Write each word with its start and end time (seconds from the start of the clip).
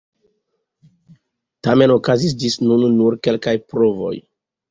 Tamen 1.67 1.93
okazis 1.97 2.35
ĝis 2.45 2.57
nun 2.69 2.87
nur 3.01 3.17
kelkaj 3.27 3.57
provoj. 3.75 4.13